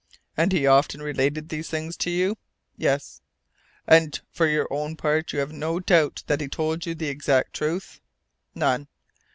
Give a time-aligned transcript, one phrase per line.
[0.35, 2.35] "And he often related these things to you?"
[2.75, 3.21] "Yes."
[3.85, 7.53] "And, for your own part, you have no doubt that he told you the exact
[7.53, 8.01] truth?"
[8.55, 8.87] "None."